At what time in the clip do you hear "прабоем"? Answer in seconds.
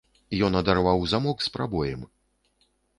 1.59-2.01